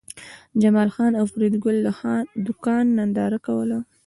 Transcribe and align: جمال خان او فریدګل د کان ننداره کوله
جمال 0.61 0.89
خان 0.95 1.11
او 1.19 1.25
فریدګل 1.33 1.77
د 2.45 2.47
کان 2.63 2.85
ننداره 2.97 3.39
کوله 3.47 3.79